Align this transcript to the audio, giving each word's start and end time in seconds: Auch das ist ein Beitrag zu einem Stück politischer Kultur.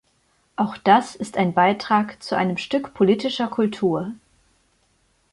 Auch 0.55 0.77
das 0.77 1.13
ist 1.15 1.37
ein 1.37 1.53
Beitrag 1.53 2.23
zu 2.23 2.35
einem 2.35 2.57
Stück 2.57 2.95
politischer 2.95 3.47
Kultur. 3.49 4.13